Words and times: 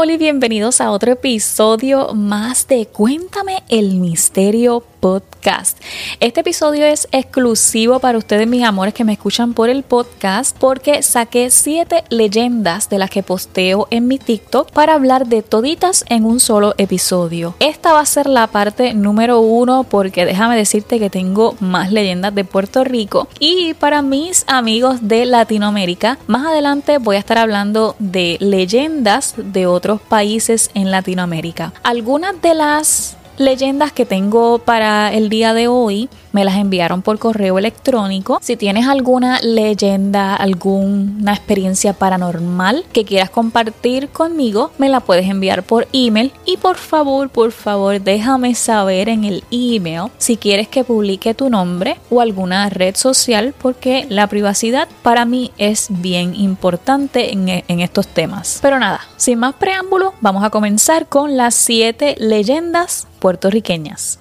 Hola 0.00 0.12
y 0.12 0.16
bienvenidos 0.16 0.80
a 0.80 0.92
otro 0.92 1.10
episodio 1.10 2.14
más 2.14 2.68
de 2.68 2.86
Cuéntame 2.86 3.64
el 3.68 3.96
Misterio 3.96 4.84
Podcast. 5.00 5.78
Este 6.20 6.40
episodio 6.40 6.86
es 6.86 7.08
exclusivo 7.12 8.00
para 8.00 8.18
ustedes, 8.18 8.46
mis 8.46 8.64
amores, 8.64 8.94
que 8.94 9.04
me 9.04 9.12
escuchan 9.12 9.54
por 9.54 9.68
el 9.68 9.82
podcast, 9.82 10.56
porque 10.58 11.02
saqué 11.02 11.50
siete 11.50 12.04
leyendas 12.08 12.88
de 12.88 12.98
las 12.98 13.10
que 13.10 13.22
posteo 13.22 13.86
en 13.90 14.08
mi 14.08 14.18
TikTok 14.18 14.72
para 14.72 14.94
hablar 14.94 15.26
de 15.26 15.42
toditas 15.42 16.04
en 16.08 16.24
un 16.24 16.40
solo 16.40 16.74
episodio. 16.78 17.54
Esta 17.60 17.92
va 17.92 18.00
a 18.00 18.06
ser 18.06 18.26
la 18.28 18.46
parte 18.46 18.94
número 18.94 19.40
uno, 19.40 19.84
porque 19.84 20.24
déjame 20.24 20.56
decirte 20.56 20.98
que 20.98 21.10
tengo 21.10 21.54
más 21.60 21.92
leyendas 21.92 22.34
de 22.34 22.44
Puerto 22.44 22.84
Rico. 22.84 23.28
Y 23.38 23.74
para 23.74 24.02
mis 24.02 24.44
amigos 24.48 24.98
de 25.02 25.26
Latinoamérica, 25.26 26.18
más 26.26 26.46
adelante 26.46 26.98
voy 26.98 27.16
a 27.16 27.20
estar 27.20 27.38
hablando 27.38 27.94
de 27.98 28.36
leyendas 28.40 29.34
de 29.36 29.66
otros 29.66 30.00
países 30.00 30.70
en 30.74 30.90
Latinoamérica. 30.90 31.72
Algunas 31.82 32.40
de 32.40 32.54
las 32.54 33.17
leyendas 33.38 33.92
que 33.92 34.04
tengo 34.04 34.58
para 34.58 35.12
el 35.12 35.28
día 35.28 35.54
de 35.54 35.68
hoy 35.68 36.08
me 36.32 36.44
las 36.44 36.56
enviaron 36.56 37.02
por 37.02 37.18
correo 37.18 37.58
electrónico. 37.58 38.38
Si 38.42 38.56
tienes 38.56 38.86
alguna 38.86 39.40
leyenda, 39.40 40.34
alguna 40.34 41.32
experiencia 41.32 41.92
paranormal 41.92 42.84
que 42.92 43.04
quieras 43.04 43.30
compartir 43.30 44.08
conmigo, 44.08 44.70
me 44.78 44.88
la 44.88 45.00
puedes 45.00 45.28
enviar 45.28 45.62
por 45.62 45.88
email 45.92 46.32
y 46.44 46.56
por 46.56 46.76
favor, 46.76 47.28
por 47.30 47.52
favor, 47.52 48.00
déjame 48.00 48.54
saber 48.54 49.08
en 49.08 49.24
el 49.24 49.44
email 49.50 50.10
si 50.18 50.36
quieres 50.36 50.68
que 50.68 50.84
publique 50.84 51.34
tu 51.34 51.50
nombre 51.50 51.98
o 52.10 52.20
alguna 52.20 52.68
red 52.68 52.96
social 52.96 53.54
porque 53.60 54.06
la 54.08 54.26
privacidad 54.26 54.88
para 55.02 55.24
mí 55.24 55.52
es 55.58 55.86
bien 55.90 56.34
importante 56.34 57.32
en, 57.32 57.48
en 57.48 57.80
estos 57.80 58.08
temas. 58.08 58.58
Pero 58.62 58.78
nada, 58.78 59.00
sin 59.16 59.38
más 59.38 59.54
preámbulo, 59.54 60.14
vamos 60.20 60.44
a 60.44 60.50
comenzar 60.50 61.06
con 61.06 61.36
las 61.36 61.54
7 61.54 62.16
leyendas 62.18 63.06
puertorriqueñas. 63.18 64.20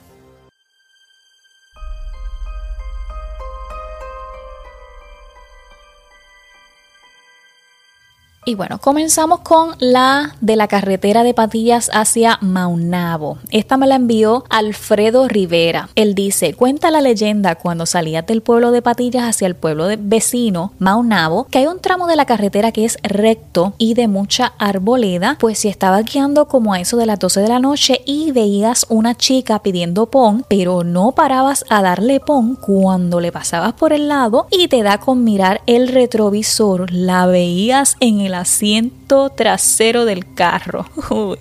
Y 8.47 8.55
bueno, 8.55 8.77
comenzamos 8.77 9.41
con 9.41 9.75
la 9.79 10.37
de 10.39 10.55
la 10.55 10.69
carretera 10.69 11.23
de 11.23 11.33
Patillas 11.33 11.91
hacia 11.91 12.37
Maunabo. 12.39 13.39
Esta 13.51 13.75
me 13.75 13.87
la 13.87 13.95
envió 13.95 14.45
Alfredo 14.49 15.27
Rivera. 15.27 15.89
Él 15.95 16.15
dice, 16.15 16.53
cuenta 16.53 16.89
la 16.89 17.01
leyenda 17.01 17.55
cuando 17.55 17.85
salías 17.85 18.25
del 18.25 18.41
pueblo 18.41 18.71
de 18.71 18.81
Patillas 18.81 19.25
hacia 19.25 19.47
el 19.47 19.55
pueblo 19.55 19.87
de 19.87 19.97
vecino, 19.97 20.71
Maunabo, 20.79 21.47
que 21.51 21.57
hay 21.57 21.67
un 21.67 21.81
tramo 21.81 22.07
de 22.07 22.15
la 22.15 22.23
carretera 22.23 22.71
que 22.71 22.85
es 22.85 22.97
recto 23.03 23.73
y 23.77 23.95
de 23.95 24.07
mucha 24.07 24.53
arboleda, 24.59 25.35
pues 25.41 25.59
si 25.59 25.67
estabas 25.67 26.05
guiando 26.05 26.47
como 26.47 26.71
a 26.73 26.79
eso 26.79 26.95
de 26.95 27.05
las 27.05 27.19
12 27.19 27.41
de 27.41 27.49
la 27.49 27.59
noche 27.59 28.01
y 28.05 28.31
veías 28.31 28.85
una 28.87 29.13
chica 29.13 29.61
pidiendo 29.61 30.05
pon, 30.05 30.45
pero 30.47 30.85
no 30.85 31.11
parabas 31.11 31.65
a 31.67 31.81
darle 31.81 32.21
pon 32.21 32.55
cuando 32.55 33.19
le 33.19 33.33
pasabas 33.33 33.73
por 33.73 33.91
el 33.91 34.07
lado 34.07 34.47
y 34.51 34.69
te 34.69 34.83
da 34.83 34.99
con 34.99 35.25
mirar 35.25 35.59
el 35.65 35.89
retrovisor, 35.89 36.93
la 36.93 37.25
veías 37.25 37.97
en 37.99 38.21
el 38.21 38.36
asiento 38.39 39.29
trasero 39.29 40.05
del 40.05 40.33
carro. 40.33 40.85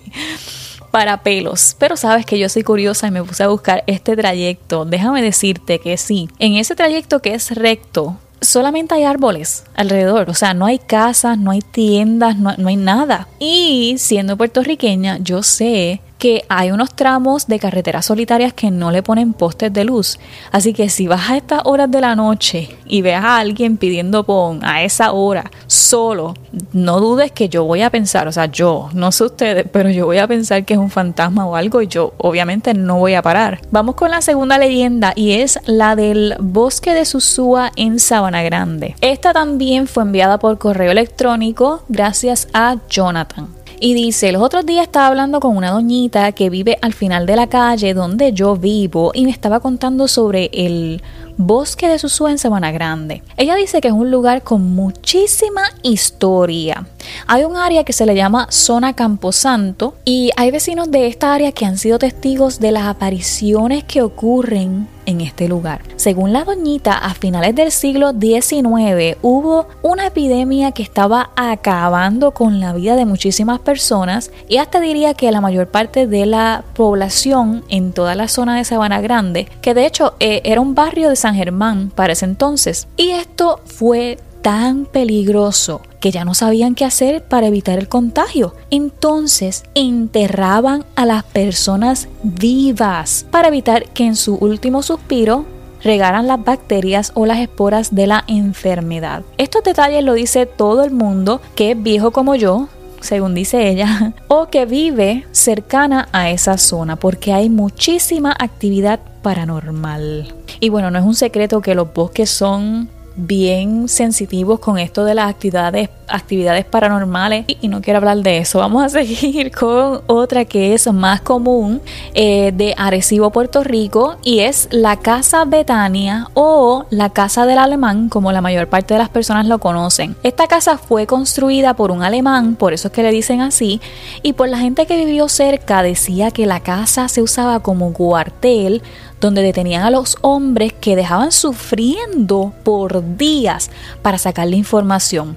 para 0.90 1.22
pelos. 1.22 1.76
Pero 1.78 1.94
sabes 1.94 2.24
que 2.24 2.38
yo 2.38 2.48
soy 2.48 2.62
curiosa 2.62 3.06
y 3.06 3.10
me 3.10 3.22
puse 3.22 3.42
a 3.42 3.48
buscar 3.48 3.84
este 3.86 4.16
trayecto. 4.16 4.86
Déjame 4.86 5.20
decirte 5.20 5.78
que 5.78 5.98
sí, 5.98 6.30
en 6.38 6.54
ese 6.54 6.74
trayecto 6.74 7.20
que 7.20 7.34
es 7.34 7.50
recto, 7.50 8.16
solamente 8.40 8.94
hay 8.94 9.04
árboles 9.04 9.64
alrededor, 9.74 10.30
o 10.30 10.34
sea, 10.34 10.54
no 10.54 10.66
hay 10.66 10.78
casas, 10.78 11.38
no 11.38 11.50
hay 11.50 11.60
tiendas, 11.60 12.38
no, 12.38 12.54
no, 12.56 12.68
hay 12.68 12.76
nada. 12.76 13.28
Y 13.38 13.96
siendo 13.98 14.36
puertorriqueña, 14.38 15.18
yo 15.18 15.42
sé 15.42 16.00
que 16.18 16.44
hay 16.48 16.70
unos 16.70 16.94
tramos 16.94 17.46
de 17.46 17.58
carreteras 17.58 18.06
solitarias 18.06 18.52
que 18.52 18.70
no 18.70 18.90
le 18.90 19.02
ponen 19.02 19.32
postes 19.32 19.72
de 19.72 19.84
luz. 19.84 20.18
Así 20.50 20.72
que 20.72 20.88
si 20.88 21.06
vas 21.06 21.30
a 21.30 21.36
estas 21.36 21.62
horas 21.64 21.90
de 21.90 22.00
la 22.00 22.14
noche 22.14 22.76
y 22.86 23.02
ves 23.02 23.16
a 23.16 23.38
alguien 23.38 23.76
pidiendo 23.76 24.24
pon 24.24 24.64
a 24.64 24.82
esa 24.82 25.12
hora 25.12 25.50
solo, 25.66 26.34
no 26.72 27.00
dudes 27.00 27.32
que 27.32 27.48
yo 27.48 27.64
voy 27.64 27.82
a 27.82 27.90
pensar, 27.90 28.28
o 28.28 28.32
sea, 28.32 28.46
yo, 28.46 28.88
no 28.94 29.12
sé 29.12 29.24
ustedes, 29.24 29.66
pero 29.70 29.90
yo 29.90 30.06
voy 30.06 30.18
a 30.18 30.26
pensar 30.26 30.64
que 30.64 30.74
es 30.74 30.80
un 30.80 30.90
fantasma 30.90 31.46
o 31.46 31.56
algo 31.56 31.82
y 31.82 31.86
yo 31.86 32.14
obviamente 32.18 32.74
no 32.74 32.98
voy 32.98 33.14
a 33.14 33.22
parar. 33.22 33.60
Vamos 33.70 33.94
con 33.94 34.10
la 34.10 34.22
segunda 34.22 34.58
leyenda 34.58 35.12
y 35.14 35.32
es 35.32 35.58
la 35.66 35.96
del 35.96 36.36
bosque 36.38 36.94
de 36.94 37.04
Susúa 37.04 37.72
en 37.76 37.98
Sabana 37.98 38.42
Grande. 38.42 38.96
Esta 39.00 39.32
también 39.32 39.86
fue 39.86 40.02
enviada 40.02 40.38
por 40.38 40.58
correo 40.58 40.92
electrónico 40.92 41.82
gracias 41.88 42.48
a 42.52 42.76
Jonathan. 42.88 43.48
Y 43.78 43.94
dice, 43.94 44.32
los 44.32 44.42
otros 44.42 44.64
días 44.64 44.84
estaba 44.84 45.08
hablando 45.08 45.38
con 45.40 45.56
una 45.56 45.70
doñita 45.70 46.32
que 46.32 46.48
vive 46.48 46.78
al 46.80 46.94
final 46.94 47.26
de 47.26 47.36
la 47.36 47.46
calle 47.46 47.92
donde 47.92 48.32
yo 48.32 48.56
vivo 48.56 49.10
y 49.14 49.24
me 49.24 49.30
estaba 49.30 49.60
contando 49.60 50.08
sobre 50.08 50.50
el 50.52 51.02
bosque 51.36 51.88
de 51.88 51.98
Susúa 51.98 52.30
en 52.30 52.38
Sabana 52.38 52.72
Grande. 52.72 53.22
Ella 53.36 53.54
dice 53.54 53.80
que 53.80 53.88
es 53.88 53.94
un 53.94 54.10
lugar 54.10 54.42
con 54.42 54.74
muchísima 54.74 55.62
historia. 55.82 56.86
Hay 57.26 57.44
un 57.44 57.56
área 57.56 57.84
que 57.84 57.92
se 57.92 58.06
le 58.06 58.14
llama 58.14 58.46
Zona 58.50 58.94
Camposanto 58.94 59.94
y 60.04 60.30
hay 60.36 60.50
vecinos 60.50 60.90
de 60.90 61.06
esta 61.06 61.34
área 61.34 61.52
que 61.52 61.66
han 61.66 61.76
sido 61.76 61.98
testigos 61.98 62.58
de 62.58 62.72
las 62.72 62.86
apariciones 62.86 63.84
que 63.84 64.00
ocurren 64.00 64.88
en 65.06 65.20
este 65.20 65.48
lugar. 65.48 65.82
Según 65.96 66.32
la 66.32 66.44
doñita, 66.44 66.98
a 66.98 67.14
finales 67.14 67.54
del 67.54 67.72
siglo 67.72 68.12
XIX 68.12 69.16
hubo 69.22 69.68
una 69.82 70.08
epidemia 70.08 70.72
que 70.72 70.82
estaba 70.82 71.30
acabando 71.36 72.32
con 72.32 72.60
la 72.60 72.72
vida 72.72 72.96
de 72.96 73.06
muchísimas 73.06 73.60
personas 73.60 74.30
y 74.48 74.58
hasta 74.58 74.80
diría 74.80 75.14
que 75.14 75.30
la 75.30 75.40
mayor 75.40 75.68
parte 75.68 76.06
de 76.06 76.26
la 76.26 76.64
población 76.74 77.64
en 77.68 77.92
toda 77.92 78.14
la 78.14 78.28
zona 78.28 78.56
de 78.56 78.64
Sabana 78.64 79.00
Grande, 79.00 79.48
que 79.62 79.74
de 79.74 79.86
hecho 79.86 80.14
eh, 80.20 80.42
era 80.44 80.60
un 80.60 80.74
barrio 80.74 81.08
de 81.08 81.16
San 81.16 81.34
Germán 81.34 81.90
para 81.94 82.12
ese 82.12 82.24
entonces. 82.24 82.88
Y 82.96 83.10
esto 83.10 83.60
fue 83.64 84.18
tan 84.46 84.84
peligroso 84.84 85.80
que 85.98 86.12
ya 86.12 86.24
no 86.24 86.32
sabían 86.32 86.76
qué 86.76 86.84
hacer 86.84 87.24
para 87.24 87.48
evitar 87.48 87.80
el 87.80 87.88
contagio. 87.88 88.54
Entonces 88.70 89.64
enterraban 89.74 90.84
a 90.94 91.04
las 91.04 91.24
personas 91.24 92.06
vivas 92.22 93.26
para 93.32 93.48
evitar 93.48 93.88
que 93.88 94.04
en 94.04 94.14
su 94.14 94.36
último 94.36 94.84
suspiro 94.84 95.46
regaran 95.82 96.28
las 96.28 96.44
bacterias 96.44 97.10
o 97.14 97.26
las 97.26 97.40
esporas 97.40 97.92
de 97.92 98.06
la 98.06 98.22
enfermedad. 98.28 99.24
Estos 99.36 99.64
detalles 99.64 100.04
lo 100.04 100.12
dice 100.12 100.46
todo 100.46 100.84
el 100.84 100.92
mundo 100.92 101.40
que 101.56 101.72
es 101.72 101.82
viejo 101.82 102.12
como 102.12 102.36
yo, 102.36 102.68
según 103.00 103.34
dice 103.34 103.68
ella, 103.68 104.12
o 104.28 104.46
que 104.46 104.64
vive 104.64 105.26
cercana 105.32 106.08
a 106.12 106.30
esa 106.30 106.56
zona, 106.56 106.94
porque 106.94 107.32
hay 107.32 107.50
muchísima 107.50 108.30
actividad 108.38 109.00
paranormal. 109.22 110.32
Y 110.60 110.68
bueno, 110.68 110.92
no 110.92 111.00
es 111.00 111.04
un 111.04 111.16
secreto 111.16 111.60
que 111.60 111.74
los 111.74 111.92
bosques 111.92 112.30
son 112.30 112.90
bien 113.16 113.88
sensitivos 113.88 114.60
con 114.60 114.78
esto 114.78 115.04
de 115.04 115.14
las 115.14 115.30
actividades, 115.30 115.88
actividades 116.08 116.64
paranormales 116.64 117.44
y, 117.46 117.68
no 117.68 117.80
quiero 117.80 117.98
hablar 117.98 118.18
de 118.18 118.38
eso. 118.38 118.58
Vamos 118.58 118.84
a 118.84 118.88
seguir 118.90 119.50
con 119.50 120.02
otra 120.06 120.44
que 120.44 120.74
es 120.74 120.92
más 120.92 121.20
común 121.20 121.80
eh, 122.14 122.52
de 122.54 122.74
Arecibo, 122.76 123.30
Puerto 123.30 123.64
Rico 123.64 124.16
y 124.22 124.40
es 124.40 124.68
la 124.70 124.98
Casa 124.98 125.44
Betania 125.44 126.28
o 126.34 126.84
la 126.90 127.10
Casa 127.10 127.46
del 127.46 127.58
Alemán, 127.58 128.08
como 128.08 128.32
la 128.32 128.40
mayor 128.40 128.68
parte 128.68 128.94
de 128.94 128.98
las 128.98 129.08
personas 129.08 129.46
lo 129.46 129.58
conocen. 129.58 130.16
Esta 130.22 130.46
casa 130.46 130.78
fue 130.78 131.06
construida 131.06 131.74
por 131.74 131.90
un 131.90 132.02
alemán, 132.02 132.56
por 132.56 132.72
eso 132.72 132.88
es 132.88 132.94
que 132.94 133.02
le 133.02 133.10
dicen 133.10 133.40
así, 133.40 133.80
y 134.22 134.34
por 134.34 134.48
la 134.48 134.58
gente 134.58 134.86
que 134.86 134.96
vivió 134.96 135.28
cerca 135.28 135.82
decía 135.82 136.30
que 136.30 136.46
la 136.46 136.60
casa 136.60 137.08
se 137.08 137.22
usaba 137.22 137.60
como 137.60 137.92
cuartel 137.92 138.82
donde 139.20 139.42
detenían 139.42 139.82
a 139.82 139.90
los 139.90 140.16
hombres 140.20 140.72
que 140.72 140.96
dejaban 140.96 141.32
sufriendo 141.32 142.52
por 142.64 143.16
días 143.16 143.70
para 144.02 144.18
sacar 144.18 144.48
la 144.48 144.56
información. 144.56 145.36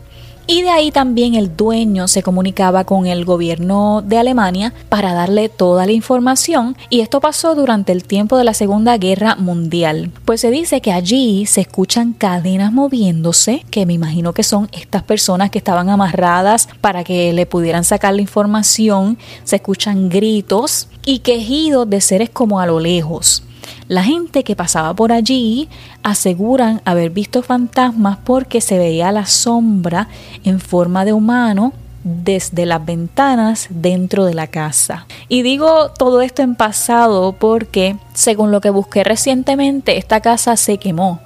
Y 0.51 0.63
de 0.63 0.71
ahí 0.71 0.91
también 0.91 1.35
el 1.35 1.55
dueño 1.55 2.07
se 2.07 2.23
comunicaba 2.23 2.83
con 2.83 3.05
el 3.05 3.23
gobierno 3.23 4.01
de 4.03 4.17
Alemania 4.17 4.73
para 4.89 5.13
darle 5.13 5.47
toda 5.47 5.85
la 5.85 5.91
información 5.91 6.75
y 6.89 7.01
esto 7.01 7.21
pasó 7.21 7.53
durante 7.53 7.91
el 7.91 8.03
tiempo 8.03 8.35
de 8.35 8.43
la 8.43 8.55
Segunda 8.55 8.97
Guerra 8.97 9.35
Mundial. 9.35 10.09
Pues 10.25 10.41
se 10.41 10.49
dice 10.49 10.81
que 10.81 10.91
allí 10.91 11.45
se 11.45 11.61
escuchan 11.61 12.13
cadenas 12.13 12.73
moviéndose, 12.73 13.63
que 13.69 13.85
me 13.85 13.93
imagino 13.93 14.33
que 14.33 14.41
son 14.41 14.69
estas 14.71 15.03
personas 15.03 15.51
que 15.51 15.59
estaban 15.59 15.87
amarradas 15.87 16.67
para 16.81 17.03
que 17.03 17.31
le 17.31 17.45
pudieran 17.45 17.83
sacar 17.83 18.15
la 18.15 18.21
información, 18.21 19.19
se 19.43 19.57
escuchan 19.57 20.09
gritos 20.09 20.87
y 21.05 21.19
quejidos 21.19 21.87
de 21.87 22.01
seres 22.01 22.31
como 22.31 22.59
a 22.59 22.65
lo 22.65 22.79
lejos. 22.79 23.43
La 23.89 24.03
gente 24.03 24.43
que 24.43 24.55
pasaba 24.55 24.93
por 24.93 25.11
allí 25.11 25.67
aseguran 26.03 26.79
haber 26.85 27.09
visto 27.09 27.41
fantasmas 27.41 28.19
porque 28.23 28.61
se 28.61 28.77
veía 28.77 29.11
la 29.11 29.25
sombra 29.25 30.07
en 30.43 30.59
forma 30.59 31.05
de 31.05 31.13
humano 31.13 31.73
desde 32.03 32.67
las 32.67 32.85
ventanas 32.85 33.65
dentro 33.71 34.25
de 34.25 34.35
la 34.35 34.45
casa. 34.45 35.07
Y 35.27 35.41
digo 35.41 35.89
todo 35.97 36.21
esto 36.21 36.43
en 36.43 36.53
pasado 36.53 37.31
porque, 37.31 37.97
según 38.13 38.51
lo 38.51 38.61
que 38.61 38.69
busqué 38.69 39.03
recientemente, 39.03 39.97
esta 39.97 40.21
casa 40.21 40.55
se 40.55 40.77
quemó, 40.77 41.19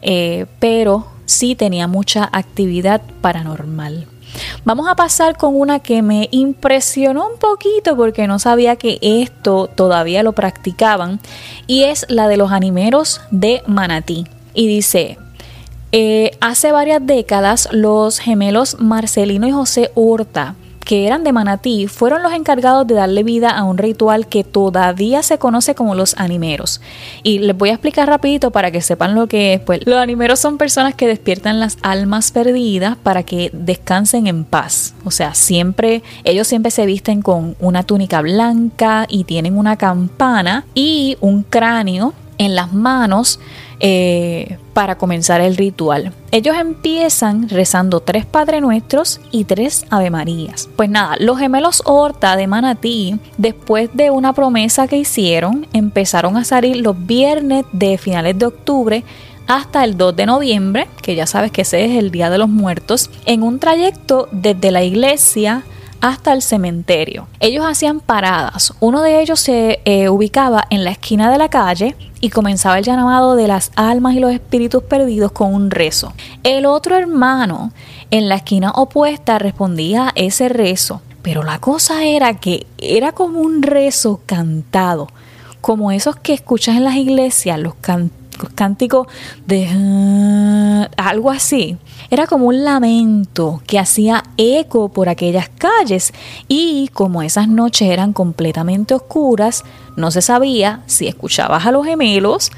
eh, 0.00 0.46
pero 0.60 1.08
sí 1.24 1.56
tenía 1.56 1.88
mucha 1.88 2.28
actividad 2.32 3.02
paranormal. 3.20 4.06
Vamos 4.64 4.88
a 4.88 4.96
pasar 4.96 5.36
con 5.36 5.54
una 5.54 5.80
que 5.80 6.02
me 6.02 6.28
impresionó 6.30 7.28
un 7.28 7.38
poquito 7.38 7.96
porque 7.96 8.26
no 8.26 8.38
sabía 8.38 8.76
que 8.76 8.98
esto 9.00 9.68
todavía 9.68 10.22
lo 10.22 10.32
practicaban 10.32 11.20
y 11.66 11.84
es 11.84 12.06
la 12.08 12.28
de 12.28 12.36
los 12.36 12.52
animeros 12.52 13.20
de 13.30 13.62
Manatí. 13.66 14.26
Y 14.54 14.66
dice, 14.66 15.18
eh, 15.92 16.32
hace 16.40 16.72
varias 16.72 17.04
décadas 17.04 17.68
los 17.72 18.18
gemelos 18.18 18.76
Marcelino 18.80 19.46
y 19.46 19.52
José 19.52 19.90
Hurta 19.94 20.54
que 20.86 21.04
eran 21.04 21.24
de 21.24 21.32
Manatí, 21.32 21.88
fueron 21.88 22.22
los 22.22 22.32
encargados 22.32 22.86
de 22.86 22.94
darle 22.94 23.24
vida 23.24 23.50
a 23.50 23.64
un 23.64 23.76
ritual 23.76 24.28
que 24.28 24.44
todavía 24.44 25.24
se 25.24 25.36
conoce 25.36 25.74
como 25.74 25.96
los 25.96 26.16
animeros. 26.16 26.80
Y 27.24 27.40
les 27.40 27.58
voy 27.58 27.70
a 27.70 27.72
explicar 27.72 28.08
rapidito 28.08 28.52
para 28.52 28.70
que 28.70 28.80
sepan 28.80 29.16
lo 29.16 29.26
que 29.26 29.54
es. 29.54 29.60
Pues 29.60 29.84
los 29.84 29.96
animeros 29.96 30.38
son 30.38 30.58
personas 30.58 30.94
que 30.94 31.08
despiertan 31.08 31.58
las 31.58 31.76
almas 31.82 32.30
perdidas 32.30 32.96
para 33.02 33.24
que 33.24 33.50
descansen 33.52 34.28
en 34.28 34.44
paz. 34.44 34.94
O 35.04 35.10
sea, 35.10 35.34
siempre, 35.34 36.04
ellos 36.22 36.46
siempre 36.46 36.70
se 36.70 36.86
visten 36.86 37.20
con 37.20 37.56
una 37.58 37.82
túnica 37.82 38.22
blanca 38.22 39.06
y 39.08 39.24
tienen 39.24 39.58
una 39.58 39.76
campana 39.76 40.64
y 40.72 41.18
un 41.20 41.42
cráneo 41.42 42.14
en 42.38 42.54
las 42.54 42.72
manos 42.72 43.40
eh, 43.80 44.58
para 44.72 44.96
comenzar 44.96 45.40
el 45.40 45.56
ritual. 45.56 46.12
Ellos 46.30 46.56
empiezan 46.56 47.48
rezando 47.48 48.00
tres 48.00 48.26
Padre 48.26 48.60
Nuestros 48.60 49.20
y 49.30 49.44
tres 49.44 49.86
Ave 49.90 50.10
Marías. 50.10 50.68
Pues 50.76 50.88
nada, 50.88 51.16
los 51.18 51.38
gemelos 51.38 51.82
Horta 51.84 52.36
de 52.36 52.46
Manatí, 52.46 53.18
después 53.38 53.90
de 53.94 54.10
una 54.10 54.32
promesa 54.32 54.88
que 54.88 54.96
hicieron, 54.98 55.66
empezaron 55.72 56.36
a 56.36 56.44
salir 56.44 56.76
los 56.78 57.06
viernes 57.06 57.64
de 57.72 57.98
finales 57.98 58.38
de 58.38 58.46
octubre 58.46 59.04
hasta 59.46 59.84
el 59.84 59.96
2 59.96 60.16
de 60.16 60.26
noviembre, 60.26 60.88
que 61.02 61.14
ya 61.14 61.26
sabes 61.26 61.52
que 61.52 61.62
ese 61.62 61.84
es 61.84 61.92
el 61.92 62.10
Día 62.10 62.30
de 62.30 62.38
los 62.38 62.48
Muertos, 62.48 63.10
en 63.26 63.42
un 63.42 63.58
trayecto 63.58 64.28
desde 64.32 64.70
la 64.70 64.82
iglesia 64.82 65.64
hasta 66.00 66.32
el 66.32 66.42
cementerio. 66.42 67.28
Ellos 67.40 67.64
hacían 67.66 68.00
paradas. 68.00 68.72
Uno 68.80 69.02
de 69.02 69.20
ellos 69.20 69.40
se 69.40 69.80
eh, 69.84 70.08
ubicaba 70.08 70.64
en 70.70 70.84
la 70.84 70.90
esquina 70.90 71.30
de 71.30 71.38
la 71.38 71.48
calle 71.48 71.96
y 72.20 72.30
comenzaba 72.30 72.78
el 72.78 72.84
llamado 72.84 73.36
de 73.36 73.48
las 73.48 73.72
almas 73.76 74.14
y 74.14 74.20
los 74.20 74.32
espíritus 74.32 74.82
perdidos 74.82 75.32
con 75.32 75.54
un 75.54 75.70
rezo. 75.70 76.12
El 76.42 76.66
otro 76.66 76.96
hermano 76.96 77.72
en 78.10 78.28
la 78.28 78.36
esquina 78.36 78.70
opuesta 78.72 79.38
respondía 79.38 80.08
a 80.08 80.12
ese 80.14 80.48
rezo, 80.48 81.02
pero 81.22 81.42
la 81.42 81.58
cosa 81.58 82.04
era 82.04 82.34
que 82.34 82.66
era 82.78 83.12
como 83.12 83.40
un 83.40 83.62
rezo 83.62 84.20
cantado, 84.26 85.08
como 85.60 85.90
esos 85.90 86.16
que 86.16 86.32
escuchas 86.34 86.76
en 86.76 86.84
las 86.84 86.94
iglesias, 86.94 87.58
los 87.58 87.74
cánticos 88.54 89.06
de 89.46 89.68
ah", 89.70 90.88
algo 90.96 91.30
así. 91.30 91.76
Era 92.10 92.26
como 92.26 92.46
un 92.46 92.64
lamento 92.64 93.62
que 93.66 93.78
hacía 93.78 94.22
eco 94.36 94.88
por 94.88 95.08
aquellas 95.08 95.48
calles 95.48 96.12
y 96.48 96.88
como 96.88 97.22
esas 97.22 97.48
noches 97.48 97.88
eran 97.88 98.12
completamente 98.12 98.94
oscuras, 98.94 99.64
no 99.96 100.10
se 100.10 100.22
sabía 100.22 100.82
si 100.86 101.08
escuchabas 101.08 101.66
a 101.66 101.72
los 101.72 101.84
gemelos 101.84 102.52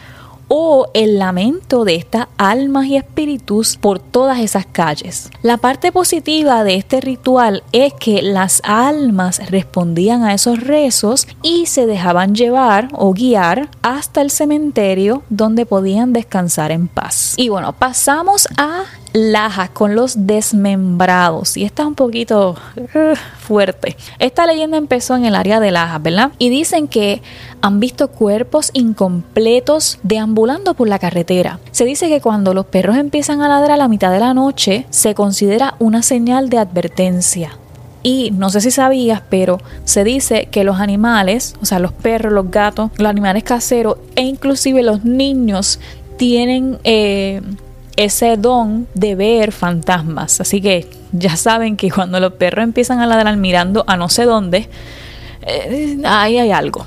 o 0.48 0.88
el 0.94 1.18
lamento 1.18 1.84
de 1.84 1.94
estas 1.94 2.26
almas 2.36 2.86
y 2.86 2.96
espíritus 2.96 3.76
por 3.76 3.98
todas 3.98 4.40
esas 4.40 4.66
calles. 4.66 5.30
La 5.42 5.58
parte 5.58 5.92
positiva 5.92 6.64
de 6.64 6.76
este 6.76 7.00
ritual 7.00 7.62
es 7.72 7.92
que 7.94 8.22
las 8.22 8.60
almas 8.64 9.50
respondían 9.50 10.24
a 10.24 10.34
esos 10.34 10.60
rezos 10.60 11.26
y 11.42 11.66
se 11.66 11.86
dejaban 11.86 12.34
llevar 12.34 12.88
o 12.92 13.12
guiar 13.12 13.68
hasta 13.82 14.20
el 14.20 14.30
cementerio 14.30 15.22
donde 15.28 15.66
podían 15.66 16.12
descansar 16.12 16.72
en 16.72 16.88
paz. 16.88 17.34
Y 17.36 17.48
bueno, 17.48 17.72
pasamos 17.72 18.48
a 18.56 18.84
Lajas 19.12 19.70
con 19.70 19.94
los 19.94 20.26
desmembrados. 20.26 21.56
Y 21.56 21.64
esta 21.64 21.82
es 21.82 21.88
un 21.88 21.94
poquito 21.94 22.56
uh, 22.76 23.14
fuerte. 23.38 23.96
Esta 24.18 24.46
leyenda 24.46 24.76
empezó 24.76 25.16
en 25.16 25.24
el 25.24 25.34
área 25.34 25.60
de 25.60 25.70
Lajas, 25.70 26.02
¿verdad? 26.02 26.32
Y 26.38 26.50
dicen 26.50 26.88
que 26.88 27.22
han 27.60 27.80
visto 27.80 28.08
cuerpos 28.08 28.70
incompletos 28.72 29.98
deambulando 30.02 30.74
por 30.74 30.88
la 30.88 30.98
carretera. 30.98 31.58
Se 31.70 31.84
dice 31.84 32.08
que 32.08 32.20
cuando 32.20 32.54
los 32.54 32.66
perros 32.66 32.96
empiezan 32.96 33.40
a 33.40 33.48
ladrar 33.48 33.72
a 33.72 33.76
la 33.76 33.88
mitad 33.88 34.12
de 34.12 34.20
la 34.20 34.34
noche, 34.34 34.86
se 34.90 35.14
considera 35.14 35.74
una 35.78 36.02
señal 36.02 36.50
de 36.50 36.58
advertencia. 36.58 37.58
Y 38.02 38.30
no 38.30 38.48
sé 38.50 38.60
si 38.60 38.70
sabías, 38.70 39.22
pero 39.28 39.58
se 39.84 40.04
dice 40.04 40.48
que 40.50 40.64
los 40.64 40.80
animales, 40.80 41.54
o 41.60 41.66
sea, 41.66 41.78
los 41.78 41.92
perros, 41.92 42.32
los 42.32 42.50
gatos, 42.50 42.90
los 42.96 43.08
animales 43.08 43.42
caseros 43.42 43.98
e 44.14 44.22
inclusive 44.22 44.82
los 44.82 45.04
niños 45.04 45.80
tienen 46.16 46.78
eh, 46.84 47.42
ese 47.98 48.36
don 48.36 48.86
de 48.94 49.16
ver 49.16 49.50
fantasmas. 49.50 50.40
Así 50.40 50.60
que 50.60 50.88
ya 51.10 51.36
saben 51.36 51.76
que 51.76 51.90
cuando 51.90 52.20
los 52.20 52.32
perros 52.34 52.62
empiezan 52.62 53.00
a 53.00 53.06
ladrar 53.06 53.36
mirando 53.36 53.82
a 53.88 53.96
no 53.96 54.08
sé 54.08 54.24
dónde, 54.24 54.68
eh, 55.42 55.98
ahí 56.04 56.38
hay 56.38 56.52
algo. 56.52 56.86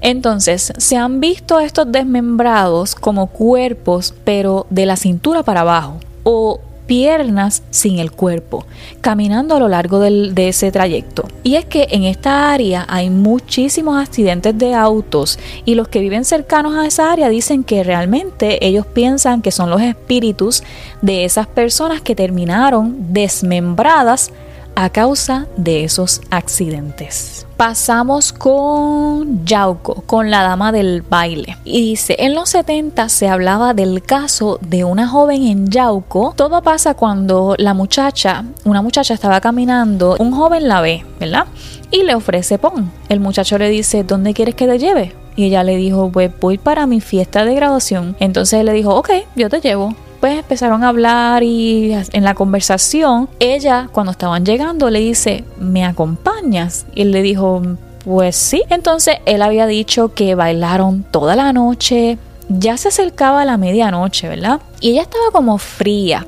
Entonces, 0.00 0.72
se 0.76 0.96
han 0.96 1.20
visto 1.20 1.60
estos 1.60 1.92
desmembrados 1.92 2.96
como 2.96 3.28
cuerpos, 3.28 4.14
pero 4.24 4.66
de 4.68 4.84
la 4.84 4.96
cintura 4.96 5.44
para 5.44 5.60
abajo, 5.60 6.00
o 6.24 6.60
piernas 6.92 7.62
sin 7.70 7.98
el 7.98 8.12
cuerpo, 8.12 8.66
caminando 9.00 9.56
a 9.56 9.58
lo 9.58 9.66
largo 9.66 9.98
de 9.98 10.48
ese 10.48 10.70
trayecto. 10.70 11.26
Y 11.42 11.54
es 11.54 11.64
que 11.64 11.86
en 11.90 12.04
esta 12.04 12.52
área 12.52 12.84
hay 12.86 13.08
muchísimos 13.08 13.96
accidentes 13.96 14.58
de 14.58 14.74
autos 14.74 15.38
y 15.64 15.74
los 15.74 15.88
que 15.88 16.00
viven 16.00 16.26
cercanos 16.26 16.74
a 16.74 16.84
esa 16.84 17.10
área 17.10 17.30
dicen 17.30 17.64
que 17.64 17.82
realmente 17.82 18.62
ellos 18.66 18.84
piensan 18.84 19.40
que 19.40 19.52
son 19.52 19.70
los 19.70 19.80
espíritus 19.80 20.64
de 21.00 21.24
esas 21.24 21.46
personas 21.46 22.02
que 22.02 22.14
terminaron 22.14 23.14
desmembradas 23.14 24.30
a 24.74 24.90
causa 24.90 25.46
de 25.56 25.84
esos 25.84 26.20
accidentes. 26.30 27.46
Pasamos 27.56 28.32
con 28.32 29.44
Yauco, 29.44 30.02
con 30.06 30.30
la 30.30 30.42
dama 30.42 30.72
del 30.72 31.02
baile. 31.02 31.58
Y 31.64 31.80
dice, 31.82 32.16
en 32.18 32.34
los 32.34 32.50
70 32.50 33.08
se 33.08 33.28
hablaba 33.28 33.74
del 33.74 34.02
caso 34.02 34.58
de 34.62 34.84
una 34.84 35.06
joven 35.06 35.42
en 35.44 35.68
Yauco. 35.68 36.34
Todo 36.36 36.62
pasa 36.62 36.94
cuando 36.94 37.54
la 37.58 37.74
muchacha, 37.74 38.44
una 38.64 38.82
muchacha 38.82 39.14
estaba 39.14 39.40
caminando, 39.40 40.16
un 40.18 40.32
joven 40.32 40.66
la 40.66 40.80
ve, 40.80 41.04
¿verdad? 41.20 41.46
Y 41.90 42.02
le 42.02 42.14
ofrece 42.14 42.58
pon. 42.58 42.90
El 43.08 43.20
muchacho 43.20 43.58
le 43.58 43.68
dice, 43.68 44.02
¿dónde 44.02 44.34
quieres 44.34 44.54
que 44.54 44.66
te 44.66 44.78
lleve? 44.78 45.14
Y 45.36 45.44
ella 45.44 45.62
le 45.62 45.76
dijo, 45.76 46.10
pues 46.12 46.30
voy 46.40 46.58
para 46.58 46.86
mi 46.86 47.00
fiesta 47.00 47.44
de 47.44 47.54
graduación. 47.54 48.16
Entonces 48.18 48.60
él 48.60 48.66
le 48.66 48.72
dijo, 48.72 48.94
ok, 48.94 49.10
yo 49.36 49.48
te 49.48 49.60
llevo 49.60 49.94
pues 50.22 50.38
empezaron 50.38 50.84
a 50.84 50.88
hablar 50.90 51.42
y 51.42 51.92
en 52.12 52.22
la 52.22 52.34
conversación, 52.34 53.28
ella 53.40 53.88
cuando 53.90 54.12
estaban 54.12 54.44
llegando 54.44 54.88
le 54.88 55.00
dice, 55.00 55.42
¿me 55.58 55.84
acompañas? 55.84 56.86
Y 56.94 57.02
él 57.02 57.10
le 57.10 57.22
dijo, 57.22 57.60
pues 58.04 58.36
sí. 58.36 58.62
Entonces 58.70 59.16
él 59.26 59.42
había 59.42 59.66
dicho 59.66 60.14
que 60.14 60.36
bailaron 60.36 61.02
toda 61.02 61.34
la 61.34 61.52
noche, 61.52 62.18
ya 62.48 62.76
se 62.76 62.86
acercaba 62.86 63.42
a 63.42 63.44
la 63.44 63.56
medianoche, 63.56 64.28
¿verdad? 64.28 64.60
Y 64.80 64.90
ella 64.90 65.02
estaba 65.02 65.32
como 65.32 65.58
fría. 65.58 66.24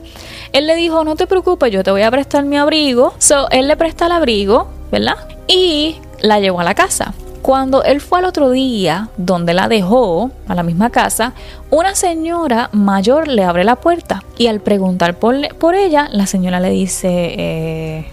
Él 0.52 0.66
le 0.66 0.74
dijo, 0.74 1.04
no 1.04 1.14
te 1.14 1.28
preocupes, 1.28 1.70
yo 1.70 1.84
te 1.84 1.92
voy 1.92 2.02
a 2.02 2.10
prestar 2.10 2.44
mi 2.44 2.56
abrigo. 2.56 3.14
So, 3.18 3.48
él 3.50 3.68
le 3.68 3.76
presta 3.76 4.06
el 4.06 4.12
abrigo, 4.12 4.70
¿verdad? 4.90 5.18
Y 5.46 6.00
la 6.20 6.40
llevó 6.40 6.58
a 6.58 6.64
la 6.64 6.74
casa. 6.74 7.14
Cuando 7.44 7.82
él 7.82 8.00
fue 8.00 8.20
al 8.20 8.24
otro 8.24 8.52
día, 8.52 9.10
donde 9.18 9.52
la 9.52 9.68
dejó, 9.68 10.30
a 10.48 10.54
la 10.54 10.62
misma 10.62 10.88
casa, 10.88 11.34
una 11.70 11.94
señora 11.94 12.70
mayor 12.72 13.28
le 13.28 13.44
abre 13.44 13.64
la 13.64 13.76
puerta 13.76 14.24
y 14.38 14.46
al 14.46 14.60
preguntar 14.60 15.18
por, 15.18 15.54
por 15.56 15.74
ella, 15.74 16.08
la 16.10 16.24
señora 16.24 16.58
le 16.58 16.70
dice, 16.70 17.10
eh, 17.10 18.06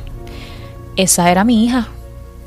esa 0.97 1.31
era 1.31 1.45
mi 1.45 1.63
hija, 1.63 1.87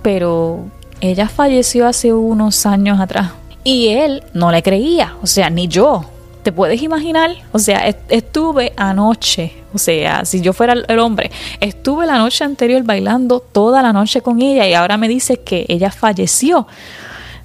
pero 0.03 0.67
ella 1.00 1.26
falleció 1.31 1.87
hace 1.87 2.12
unos 2.12 2.67
años 2.67 3.00
atrás. 3.00 3.31
Y 3.64 3.88
él 3.88 4.23
no 4.35 4.53
le 4.53 4.62
creía, 4.62 5.14
o 5.23 5.26
sea, 5.26 5.49
ni 5.49 5.69
yo. 5.69 6.05
¿Te 6.43 6.53
puedes 6.53 6.83
imaginar? 6.83 7.31
O 7.53 7.61
sea, 7.61 7.87
estuve 8.11 8.75
anoche, 8.76 9.55
o 9.75 9.78
sea, 9.78 10.25
si 10.25 10.40
yo 10.40 10.52
fuera 10.52 10.75
el 10.87 10.99
hombre, 11.00 11.31
estuve 11.61 12.07
la 12.07 12.19
noche 12.19 12.45
anterior 12.45 12.83
bailando 12.85 13.40
toda 13.40 13.83
la 13.83 13.93
noche 13.93 14.23
con 14.23 14.40
ella 14.40 14.69
y 14.69 14.75
ahora 14.75 14.97
me 14.97 15.09
dice 15.09 15.38
que 15.38 15.66
ella 15.69 15.90
falleció. 15.90 16.66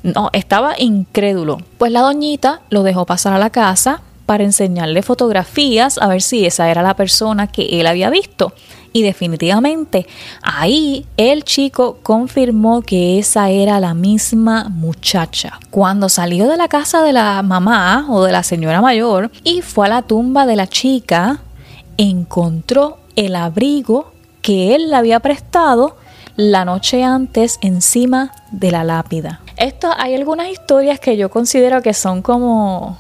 No, 0.03 0.29
estaba 0.31 0.75
incrédulo. 0.77 1.57
Pues 1.77 1.91
la 1.91 2.01
doñita 2.01 2.61
lo 2.69 2.83
dejó 2.83 3.05
pasar 3.05 3.33
a 3.33 3.39
la 3.39 3.49
casa 3.49 4.01
para 4.25 4.43
enseñarle 4.43 5.01
fotografías 5.01 5.97
a 5.97 6.07
ver 6.07 6.21
si 6.21 6.45
esa 6.45 6.69
era 6.69 6.83
la 6.83 6.93
persona 6.93 7.47
que 7.47 7.79
él 7.79 7.87
había 7.87 8.11
visto. 8.11 8.53
Y 8.93 9.03
definitivamente 9.03 10.07
ahí 10.41 11.05
el 11.17 11.43
chico 11.43 11.99
confirmó 12.01 12.81
que 12.81 13.19
esa 13.19 13.49
era 13.49 13.79
la 13.79 13.93
misma 13.93 14.69
muchacha. 14.69 15.59
Cuando 15.69 16.09
salió 16.09 16.47
de 16.47 16.57
la 16.57 16.67
casa 16.67 17.03
de 17.03 17.13
la 17.13 17.41
mamá 17.43 18.05
o 18.09 18.23
de 18.23 18.31
la 18.31 18.43
señora 18.43 18.81
mayor 18.81 19.31
y 19.43 19.61
fue 19.61 19.87
a 19.87 19.89
la 19.89 20.01
tumba 20.01 20.45
de 20.45 20.55
la 20.55 20.67
chica, 20.67 21.39
encontró 21.99 22.97
el 23.17 23.35
abrigo 23.35 24.11
que 24.41 24.73
él 24.73 24.89
le 24.89 24.95
había 24.95 25.19
prestado 25.19 25.97
la 26.37 26.63
noche 26.63 27.03
antes 27.03 27.59
encima 27.61 28.31
de 28.51 28.71
la 28.71 28.85
lápida. 28.85 29.41
Esto 29.57 29.89
hay 29.97 30.15
algunas 30.15 30.47
historias 30.47 31.01
que 31.01 31.17
yo 31.17 31.29
considero 31.29 31.81
que 31.81 31.93
son 31.93 32.21
como 32.21 32.97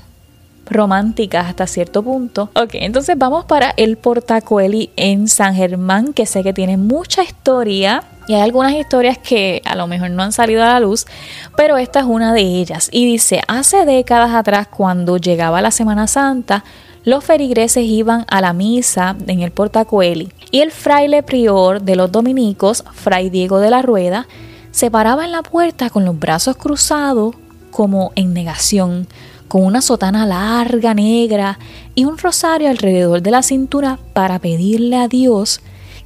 románticas 0.65 1.47
hasta 1.47 1.65
cierto 1.65 2.03
punto. 2.03 2.49
Ok, 2.55 2.71
entonces 2.73 3.17
vamos 3.17 3.45
para 3.45 3.73
el 3.77 3.97
Portacueli 3.97 4.91
en 4.97 5.29
San 5.29 5.55
Germán, 5.55 6.13
que 6.13 6.25
sé 6.25 6.43
que 6.43 6.53
tiene 6.53 6.75
mucha 6.75 7.23
historia. 7.23 8.03
Y 8.27 8.33
hay 8.33 8.41
algunas 8.41 8.73
historias 8.73 9.17
que 9.17 9.61
a 9.65 9.75
lo 9.75 9.87
mejor 9.87 10.11
no 10.11 10.21
han 10.21 10.33
salido 10.33 10.61
a 10.61 10.73
la 10.73 10.79
luz, 10.81 11.07
pero 11.55 11.77
esta 11.77 12.01
es 12.01 12.05
una 12.05 12.33
de 12.33 12.41
ellas. 12.41 12.89
Y 12.91 13.05
dice, 13.05 13.41
hace 13.47 13.85
décadas 13.85 14.35
atrás, 14.35 14.67
cuando 14.67 15.17
llegaba 15.17 15.61
la 15.61 15.71
Semana 15.71 16.05
Santa, 16.05 16.65
los 17.05 17.23
ferigreses 17.23 17.85
iban 17.85 18.25
a 18.29 18.41
la 18.41 18.53
misa 18.53 19.15
en 19.27 19.41
el 19.41 19.51
Portacueli 19.51 20.29
y 20.51 20.59
el 20.59 20.71
fraile 20.71 21.23
prior 21.23 21.81
de 21.81 21.95
los 21.95 22.11
dominicos, 22.11 22.83
Fray 22.93 23.29
Diego 23.29 23.59
de 23.59 23.69
la 23.69 23.81
Rueda, 23.81 24.27
se 24.71 24.91
paraba 24.91 25.25
en 25.25 25.31
la 25.31 25.41
puerta 25.41 25.89
con 25.89 26.05
los 26.05 26.19
brazos 26.19 26.57
cruzados 26.57 27.35
como 27.71 28.11
en 28.15 28.33
negación, 28.33 29.07
con 29.47 29.63
una 29.63 29.81
sotana 29.81 30.25
larga 30.25 30.93
negra 30.93 31.57
y 31.95 32.05
un 32.05 32.17
rosario 32.17 32.69
alrededor 32.69 33.21
de 33.21 33.31
la 33.31 33.43
cintura 33.43 33.99
para 34.13 34.39
pedirle 34.39 34.97
a 34.97 35.07
Dios 35.07 35.61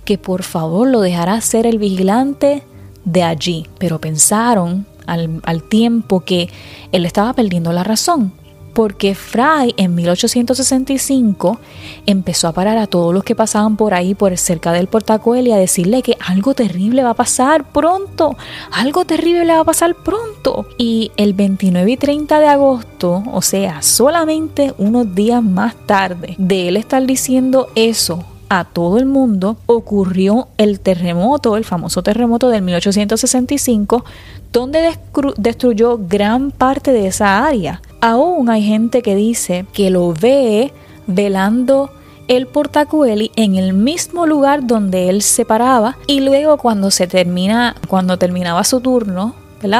que 0.05 0.17
por 0.17 0.43
favor 0.43 0.87
lo 0.87 1.01
dejara 1.01 1.41
ser 1.41 1.65
el 1.65 1.77
vigilante 1.77 2.63
de 3.03 3.23
allí. 3.23 3.67
Pero 3.79 3.99
pensaron 3.99 4.85
al, 5.07 5.41
al 5.43 5.63
tiempo 5.63 6.21
que 6.21 6.49
él 6.91 7.05
estaba 7.05 7.33
perdiendo 7.33 7.73
la 7.73 7.83
razón 7.83 8.33
porque 8.73 9.15
Fray 9.15 9.73
en 9.77 9.95
1865 9.95 11.59
empezó 12.05 12.47
a 12.47 12.51
parar 12.51 12.77
a 12.77 12.87
todos 12.87 13.13
los 13.13 13.23
que 13.23 13.35
pasaban 13.35 13.77
por 13.77 13.93
ahí, 13.93 14.15
por 14.15 14.35
cerca 14.37 14.71
del 14.71 14.87
portacuel 14.87 15.47
y 15.47 15.51
a 15.51 15.57
decirle 15.57 16.01
que 16.01 16.17
algo 16.19 16.53
terrible 16.53 17.03
va 17.03 17.11
a 17.11 17.15
pasar 17.15 17.71
pronto, 17.71 18.35
algo 18.71 19.05
terrible 19.05 19.53
va 19.53 19.59
a 19.59 19.65
pasar 19.65 19.95
pronto. 19.95 20.67
Y 20.77 21.11
el 21.17 21.33
29 21.33 21.91
y 21.91 21.97
30 21.97 22.39
de 22.39 22.47
agosto, 22.47 23.23
o 23.31 23.41
sea, 23.41 23.81
solamente 23.81 24.73
unos 24.77 25.13
días 25.13 25.43
más 25.43 25.75
tarde 25.85 26.35
de 26.37 26.67
él 26.67 26.77
estar 26.77 27.05
diciendo 27.05 27.67
eso 27.75 28.25
a 28.49 28.65
todo 28.65 28.97
el 28.99 29.05
mundo, 29.05 29.57
ocurrió 29.65 30.47
el 30.57 30.79
terremoto, 30.79 31.57
el 31.57 31.65
famoso 31.65 32.03
terremoto 32.03 32.49
del 32.49 32.61
1865, 32.61 34.05
donde 34.51 34.95
destruyó 35.37 35.97
gran 35.97 36.51
parte 36.51 36.91
de 36.91 37.07
esa 37.07 37.45
área. 37.45 37.81
Aún 38.05 38.49
hay 38.49 38.61
gente 38.61 39.01
que 39.01 39.15
dice 39.15 39.65
que 39.71 39.89
lo 39.89 40.13
ve 40.13 40.73
velando 41.07 41.89
el 42.27 42.47
portacueli 42.47 43.31
en 43.37 43.55
el 43.55 43.71
mismo 43.71 44.25
lugar 44.25 44.67
donde 44.67 45.07
él 45.07 45.21
se 45.21 45.45
paraba 45.45 45.95
y 46.05 46.19
luego 46.19 46.57
cuando 46.57 46.91
se 46.91 47.07
termina, 47.07 47.77
cuando 47.87 48.17
terminaba 48.17 48.65
su 48.65 48.81
turno, 48.81 49.35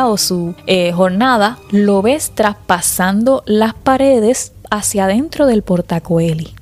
o 0.05 0.17
su 0.17 0.55
eh, 0.65 0.93
jornada, 0.93 1.57
lo 1.69 2.01
ves 2.01 2.31
traspasando 2.33 3.43
las 3.45 3.73
paredes 3.73 4.53
hacia 4.71 5.03
adentro 5.03 5.45
del 5.45 5.61
portacueli. 5.61 6.53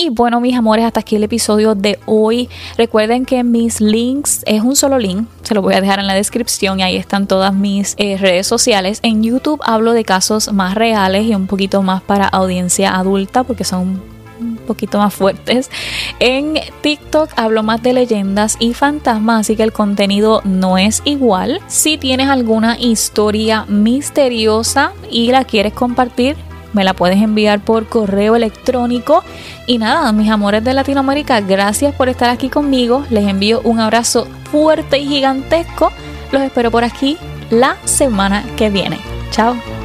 Y 0.00 0.08
bueno, 0.08 0.40
mis 0.40 0.56
amores, 0.56 0.86
hasta 0.86 1.00
aquí 1.00 1.16
el 1.16 1.24
episodio 1.24 1.74
de 1.74 1.98
hoy. 2.06 2.48
Recuerden 2.78 3.26
que 3.26 3.44
mis 3.44 3.82
links 3.82 4.42
es 4.46 4.62
un 4.62 4.74
solo 4.74 4.98
link, 4.98 5.28
se 5.42 5.52
lo 5.52 5.60
voy 5.60 5.74
a 5.74 5.82
dejar 5.82 5.98
en 5.98 6.06
la 6.06 6.14
descripción 6.14 6.80
y 6.80 6.84
ahí 6.84 6.96
están 6.96 7.26
todas 7.26 7.52
mis 7.52 7.96
eh, 7.98 8.16
redes 8.16 8.46
sociales. 8.46 9.00
En 9.02 9.22
YouTube 9.22 9.60
hablo 9.62 9.92
de 9.92 10.04
casos 10.04 10.54
más 10.54 10.74
reales 10.74 11.26
y 11.26 11.34
un 11.34 11.46
poquito 11.46 11.82
más 11.82 12.00
para 12.00 12.26
audiencia 12.28 12.96
adulta 12.96 13.44
porque 13.44 13.64
son 13.64 14.00
un 14.40 14.56
poquito 14.66 14.96
más 14.96 15.12
fuertes. 15.12 15.70
En 16.18 16.54
TikTok 16.80 17.32
hablo 17.36 17.62
más 17.62 17.82
de 17.82 17.92
leyendas 17.92 18.56
y 18.58 18.72
fantasmas, 18.72 19.40
así 19.40 19.54
que 19.54 19.64
el 19.64 19.72
contenido 19.74 20.40
no 20.44 20.78
es 20.78 21.02
igual. 21.04 21.60
Si 21.66 21.98
tienes 21.98 22.28
alguna 22.30 22.78
historia 22.78 23.66
misteriosa 23.68 24.92
y 25.10 25.30
la 25.30 25.44
quieres 25.44 25.74
compartir, 25.74 26.36
me 26.72 26.84
la 26.84 26.94
puedes 26.94 27.20
enviar 27.20 27.60
por 27.60 27.86
correo 27.86 28.36
electrónico. 28.36 29.24
Y 29.66 29.78
nada, 29.78 30.12
mis 30.12 30.30
amores 30.30 30.64
de 30.64 30.74
Latinoamérica, 30.74 31.40
gracias 31.40 31.94
por 31.94 32.08
estar 32.08 32.30
aquí 32.30 32.48
conmigo. 32.48 33.04
Les 33.10 33.26
envío 33.26 33.60
un 33.64 33.80
abrazo 33.80 34.26
fuerte 34.50 34.98
y 34.98 35.06
gigantesco. 35.06 35.92
Los 36.32 36.42
espero 36.42 36.70
por 36.70 36.84
aquí 36.84 37.16
la 37.50 37.76
semana 37.84 38.44
que 38.56 38.70
viene. 38.70 38.98
Chao. 39.30 39.79